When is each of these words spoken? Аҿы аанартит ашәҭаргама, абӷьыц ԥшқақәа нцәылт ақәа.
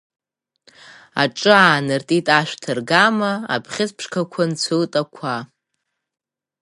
Аҿы 1.21 1.51
аанартит 1.63 2.27
ашәҭаргама, 2.37 3.31
абӷьыц 3.53 3.91
ԥшқақәа 3.97 4.43
нцәылт 4.49 4.93
ақәа. 5.01 5.35